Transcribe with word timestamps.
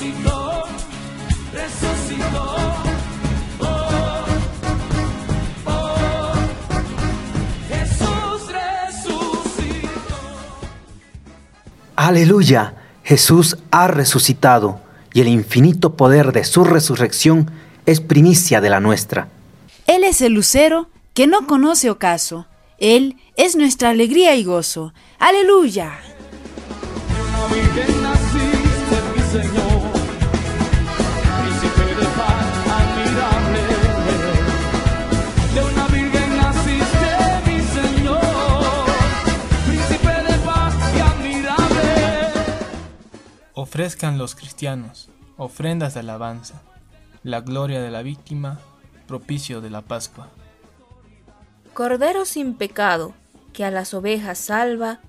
resucitó, 0.00 0.64
resucitó. 1.52 2.56
Oh, 3.60 4.24
oh, 5.66 6.32
Jesús 7.68 8.52
resucitó. 8.52 10.16
Aleluya, 11.96 12.74
Jesús 13.04 13.58
ha 13.70 13.88
resucitado 13.88 14.80
y 15.12 15.20
el 15.20 15.28
infinito 15.28 15.96
poder 15.96 16.32
de 16.32 16.44
su 16.44 16.64
resurrección 16.64 17.50
es 17.84 18.00
primicia 18.00 18.60
de 18.60 18.70
la 18.70 18.80
nuestra. 18.80 19.28
Él 19.86 20.04
es 20.04 20.22
el 20.22 20.32
lucero 20.32 20.88
que 21.12 21.26
no 21.26 21.46
conoce 21.46 21.90
ocaso. 21.90 22.46
Él 22.78 23.16
es 23.36 23.56
nuestra 23.56 23.90
alegría 23.90 24.34
y 24.36 24.44
gozo. 24.44 24.94
Aleluya. 25.18 25.98
Una 27.10 27.46
virgen 27.54 28.02
naciste, 28.02 28.96
mi 29.16 29.22
Señor, 29.42 29.59
Ofrezcan 43.80 44.18
los 44.18 44.34
cristianos 44.34 45.08
ofrendas 45.38 45.94
de 45.94 46.00
alabanza, 46.00 46.60
la 47.22 47.40
gloria 47.40 47.80
de 47.80 47.90
la 47.90 48.02
víctima, 48.02 48.60
propicio 49.08 49.62
de 49.62 49.70
la 49.70 49.80
Pascua. 49.80 50.28
Cordero 51.72 52.26
sin 52.26 52.52
pecado, 52.52 53.14
que 53.54 53.64
a 53.64 53.70
las 53.70 53.94
ovejas 53.94 54.36
salva, 54.36 55.00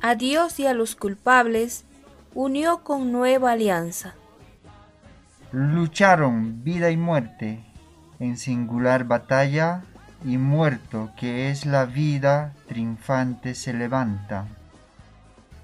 a 0.00 0.14
Dios 0.14 0.58
y 0.58 0.66
a 0.66 0.72
los 0.72 0.96
culpables, 0.96 1.84
unió 2.34 2.82
con 2.82 3.12
nueva 3.12 3.52
alianza. 3.52 4.14
Lucharon 5.52 6.64
vida 6.64 6.90
y 6.90 6.96
muerte 6.96 7.62
en 8.20 8.38
singular 8.38 9.04
batalla 9.04 9.82
y 10.24 10.38
muerto 10.38 11.10
que 11.18 11.50
es 11.50 11.66
la 11.66 11.84
vida 11.84 12.54
triunfante 12.68 13.54
se 13.54 13.74
levanta. 13.74 14.46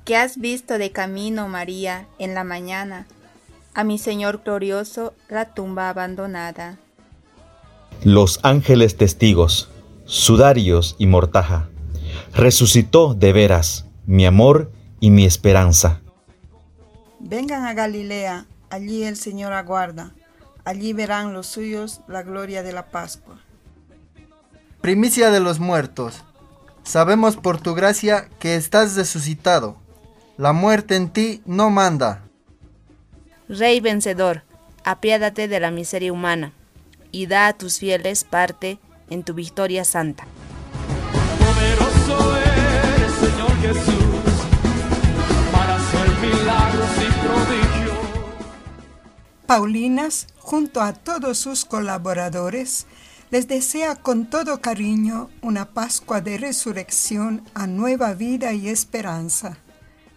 Que 0.04 0.16
has 0.16 0.38
visto 0.38 0.78
de 0.78 0.92
camino, 0.92 1.48
María, 1.48 2.06
en 2.18 2.34
la 2.34 2.44
mañana, 2.44 3.06
a 3.74 3.84
mi 3.84 3.98
Señor 3.98 4.42
glorioso 4.44 5.14
la 5.28 5.54
tumba 5.54 5.88
abandonada. 5.88 6.78
Los 8.02 8.40
ángeles 8.42 8.96
testigos, 8.96 9.68
sudarios 10.06 10.96
y 10.98 11.06
mortaja, 11.06 11.68
resucitó 12.34 13.14
de 13.14 13.32
veras 13.32 13.86
mi 14.06 14.26
amor 14.26 14.72
y 15.00 15.10
mi 15.10 15.24
esperanza. 15.24 16.00
Vengan 17.18 17.64
a 17.64 17.74
Galilea, 17.74 18.46
allí 18.70 19.04
el 19.04 19.16
Señor 19.16 19.52
aguarda, 19.52 20.14
allí 20.64 20.92
verán 20.92 21.32
los 21.32 21.46
suyos 21.46 22.00
la 22.08 22.22
gloria 22.22 22.62
de 22.62 22.72
la 22.72 22.86
Pascua. 22.90 23.38
Primicia 24.80 25.30
de 25.30 25.40
los 25.40 25.60
muertos, 25.60 26.24
sabemos 26.82 27.36
por 27.36 27.60
tu 27.60 27.74
gracia 27.74 28.28
que 28.38 28.56
estás 28.56 28.96
resucitado. 28.96 29.76
La 30.40 30.54
muerte 30.54 30.96
en 30.96 31.10
ti 31.10 31.42
no 31.44 31.68
manda. 31.68 32.22
Rey 33.46 33.78
vencedor, 33.80 34.42
apiádate 34.84 35.48
de 35.48 35.60
la 35.60 35.70
miseria 35.70 36.14
humana 36.14 36.54
y 37.12 37.26
da 37.26 37.48
a 37.48 37.52
tus 37.52 37.78
fieles 37.78 38.24
parte 38.24 38.78
en 39.10 39.22
tu 39.22 39.34
victoria 39.34 39.84
santa. 39.84 40.26
Poderoso 41.38 42.36
eres, 42.38 43.12
Señor 43.20 43.54
Jesús, 43.60 44.46
para 45.52 45.76
hacer 45.76 46.08
milagros 46.22 46.90
y 46.96 47.26
prodigios. 47.26 47.98
Paulinas, 49.44 50.26
junto 50.38 50.80
a 50.80 50.94
todos 50.94 51.36
sus 51.36 51.66
colaboradores, 51.66 52.86
les 53.30 53.46
desea 53.46 53.94
con 53.96 54.30
todo 54.30 54.62
cariño 54.62 55.28
una 55.42 55.66
Pascua 55.66 56.22
de 56.22 56.38
resurrección 56.38 57.44
a 57.52 57.66
nueva 57.66 58.14
vida 58.14 58.54
y 58.54 58.70
esperanza. 58.70 59.58